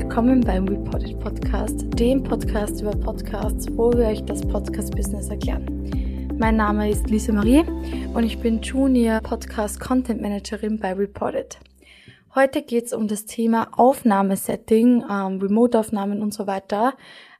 [0.00, 6.36] Willkommen beim Reported Podcast, dem Podcast über Podcasts, wo wir euch das Podcast-Business erklären.
[6.38, 7.64] Mein Name ist Lisa Marie
[8.14, 11.58] und ich bin Junior Podcast Content Managerin bei Reported.
[12.32, 16.94] Heute geht es um das Thema Aufnahmesetting, ähm, Remote-Aufnahmen und so weiter.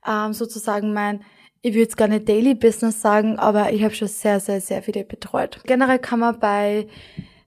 [0.05, 1.21] Ähm, sozusagen mein,
[1.63, 4.83] ich würde jetzt gar nicht Daily Business sagen, aber ich habe schon sehr, sehr, sehr
[4.83, 5.61] viele betreut.
[5.65, 6.89] Generell kann man bei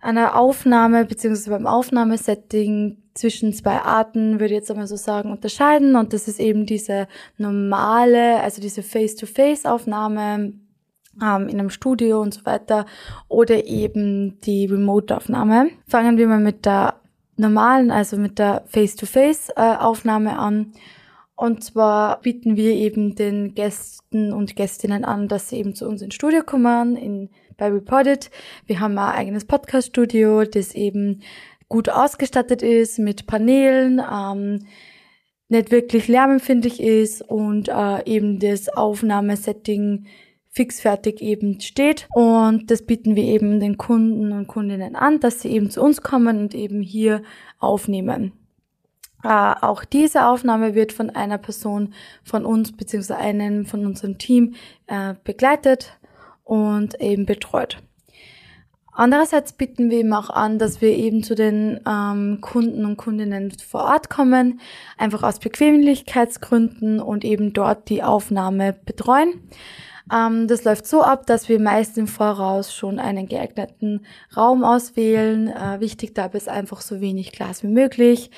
[0.02, 1.50] einer Aufnahme bzw.
[1.52, 5.96] beim Aufnahmesetting zwischen zwei Arten, würde ich jetzt einmal so sagen, unterscheiden.
[5.96, 10.54] Und das ist eben diese normale, also diese Face-to-Face-Aufnahme
[11.22, 12.86] ähm, in einem Studio und so weiter
[13.28, 15.70] oder eben die Remote-Aufnahme.
[15.88, 16.96] Fangen wir mal mit der
[17.38, 20.74] normalen, also mit der Face-to-Face-Aufnahme an.
[21.36, 26.02] Und zwar bieten wir eben den Gästen und Gästinnen an, dass sie eben zu uns
[26.02, 27.30] ins Studio kommen, in,
[27.62, 28.32] bei Reported.
[28.66, 31.22] Wir haben ein eigenes Podcast-Studio, das eben
[31.70, 34.66] gut ausgestattet ist mit Paneelen, ähm,
[35.48, 40.08] nicht wirklich lärmempfindlich ist und äh, eben das Aufnahmesetting
[40.50, 42.08] fixfertig eben steht.
[42.16, 46.02] Und das bieten wir eben den Kunden und Kundinnen an, dass sie eben zu uns
[46.02, 47.22] kommen und eben hier
[47.60, 48.32] aufnehmen.
[49.24, 51.94] Äh, auch diese Aufnahme wird von einer Person
[52.24, 53.14] von uns bzw.
[53.14, 54.56] einem von unserem Team
[54.88, 56.00] äh, begleitet
[56.52, 57.78] und eben betreut.
[58.92, 63.52] Andererseits bieten wir eben auch an, dass wir eben zu den ähm, Kunden und Kundinnen
[63.52, 64.60] vor Ort kommen,
[64.98, 69.50] einfach aus Bequemlichkeitsgründen und eben dort die Aufnahme betreuen.
[70.14, 74.06] Ähm, das läuft so ab, dass wir meist im Voraus schon einen geeigneten
[74.36, 75.48] Raum auswählen.
[75.48, 78.30] Äh, wichtig dabei ist einfach so wenig Glas wie möglich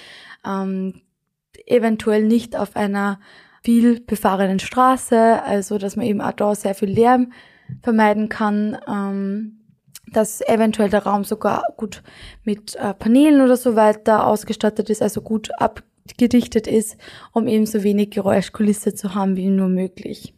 [0.46, 1.02] ähm,
[1.66, 3.20] eventuell nicht auf einer
[3.64, 7.32] viel befahrenen Straße, also dass man eben auch da sehr viel Lärm
[7.82, 9.60] vermeiden kann, ähm,
[10.12, 12.04] dass eventuell der Raum sogar gut
[12.44, 16.98] mit äh, Paneelen oder so weiter ausgestattet ist, also gut abgedichtet ist,
[17.32, 20.34] um eben so wenig Geräuschkulisse zu haben wie nur möglich.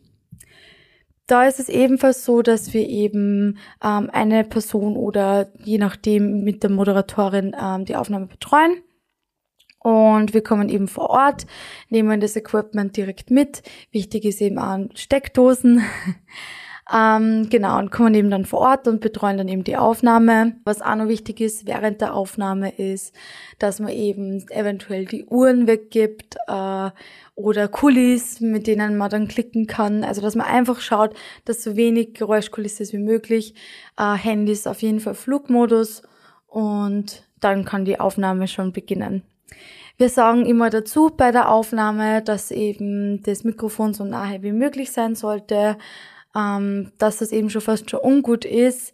[1.28, 6.62] Da ist es ebenfalls so, dass wir eben ähm, eine Person oder je nachdem mit
[6.62, 8.84] der Moderatorin ähm, die Aufnahme betreuen.
[9.80, 11.46] Und wir kommen eben vor Ort,
[11.90, 13.64] nehmen das Equipment direkt mit.
[13.92, 15.84] Wichtig ist eben auch Steckdosen.
[16.94, 20.56] ähm, genau, und kommen eben dann vor Ort und betreuen dann eben die Aufnahme.
[20.66, 23.16] Was auch noch wichtig ist während der Aufnahme ist,
[23.58, 26.92] dass man eben eventuell die Uhren weggibt äh,
[27.34, 30.04] oder Kulis, mit denen man dann klicken kann.
[30.04, 33.56] Also dass man einfach schaut, dass so wenig Geräuschkulisse ist wie möglich.
[33.98, 36.04] Äh, Handys auf jeden Fall Flugmodus
[36.48, 39.24] und dann kann die Aufnahme schon beginnen.
[39.98, 44.92] Wir sagen immer dazu bei der Aufnahme, dass eben das Mikrofon so nahe wie möglich
[44.92, 45.78] sein sollte,
[46.36, 48.94] ähm, dass das eben schon fast schon ungut ist.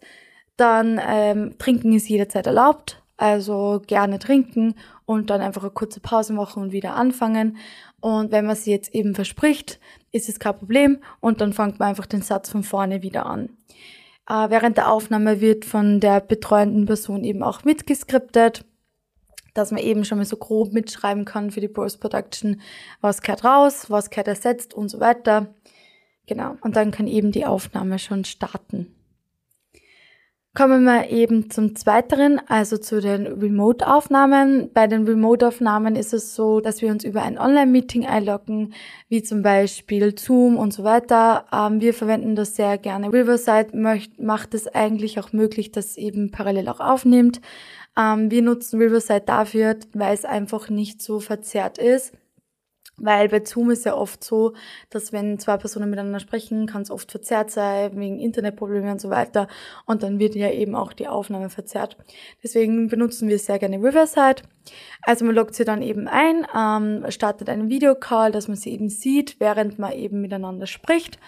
[0.56, 4.74] Dann ähm, trinken ist jederzeit erlaubt, also gerne trinken
[5.06, 7.56] und dann einfach eine kurze Pause machen und wieder anfangen.
[8.00, 11.88] Und wenn man sie jetzt eben verspricht, ist es kein Problem und dann fängt man
[11.88, 13.50] einfach den Satz von vorne wieder an.
[14.28, 18.64] Äh, während der Aufnahme wird von der betreuenden Person eben auch mitgeskriptet
[19.54, 22.60] dass man eben schon mal so grob mitschreiben kann für die Post-Production,
[23.00, 25.54] was gehört raus, was gehört ersetzt und so weiter.
[26.26, 26.56] Genau.
[26.60, 28.94] Und dann kann eben die Aufnahme schon starten.
[30.54, 34.70] Kommen wir eben zum Zweiteren, also zu den Remote-Aufnahmen.
[34.74, 38.74] Bei den Remote-Aufnahmen ist es so, dass wir uns über ein Online-Meeting einloggen,
[39.08, 41.46] wie zum Beispiel Zoom und so weiter.
[41.50, 43.10] Ähm, wir verwenden das sehr gerne.
[43.10, 43.70] Riverside
[44.18, 47.40] macht es eigentlich auch möglich, dass eben parallel auch aufnimmt.
[47.96, 52.12] Ähm, wir nutzen Riverside dafür, weil es einfach nicht so verzerrt ist.
[53.02, 54.54] Weil bei Zoom ist ja oft so,
[54.88, 59.10] dass wenn zwei Personen miteinander sprechen, kann es oft verzerrt sein, wegen Internetproblemen und so
[59.10, 59.48] weiter.
[59.86, 61.96] Und dann wird ja eben auch die Aufnahme verzerrt.
[62.44, 64.42] Deswegen benutzen wir sehr gerne Riverside.
[65.02, 68.88] Also man loggt sie dann eben ein, ähm, startet einen Videocall, dass man sie eben
[68.88, 71.18] sieht, während man eben miteinander spricht.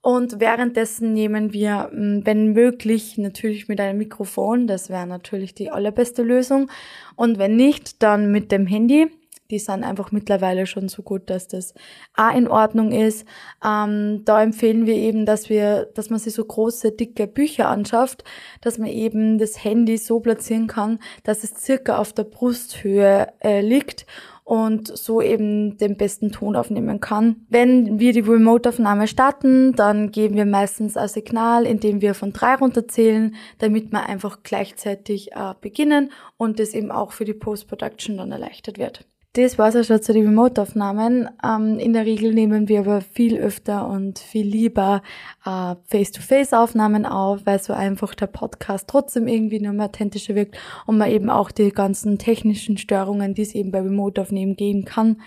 [0.00, 4.66] Und währenddessen nehmen wir, mm, wenn möglich, natürlich mit einem Mikrofon.
[4.66, 6.68] Das wäre natürlich die allerbeste Lösung.
[7.14, 9.08] Und wenn nicht, dann mit dem Handy.
[9.52, 11.74] Die sind einfach mittlerweile schon so gut, dass das
[12.16, 13.26] auch in Ordnung ist.
[13.62, 18.24] Ähm, da empfehlen wir eben, dass wir, dass man sich so große, dicke Bücher anschafft,
[18.62, 23.60] dass man eben das Handy so platzieren kann, dass es circa auf der Brusthöhe äh,
[23.60, 24.06] liegt
[24.44, 27.44] und so eben den besten Ton aufnehmen kann.
[27.48, 32.54] Wenn wir die Remote-Aufnahme starten, dann geben wir meistens ein Signal, indem wir von drei
[32.54, 38.32] runterzählen, damit wir einfach gleichzeitig äh, beginnen und das eben auch für die Post-Production dann
[38.32, 39.04] erleichtert wird.
[39.34, 41.30] Das war's auch schon zu den Remote-Aufnahmen.
[41.42, 45.00] Ähm, in der Regel nehmen wir aber viel öfter und viel lieber
[45.46, 50.98] äh, Face-to-Face-Aufnahmen auf, weil so einfach der Podcast trotzdem irgendwie noch mehr authentischer wirkt und
[50.98, 55.22] man eben auch die ganzen technischen Störungen, die es eben bei Remote-Aufnehmen geben kann,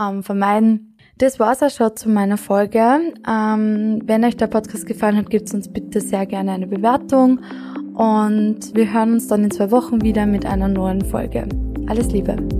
[0.00, 0.96] ähm, vermeiden.
[1.18, 2.78] Das war's auch schon zu meiner Folge.
[3.28, 7.40] Ähm, wenn euch der Podcast gefallen hat, gebt uns bitte sehr gerne eine Bewertung
[7.94, 11.48] und wir hören uns dann in zwei Wochen wieder mit einer neuen Folge.
[11.88, 12.59] Alles Liebe!